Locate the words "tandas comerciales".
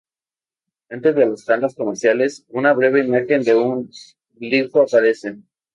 1.45-2.43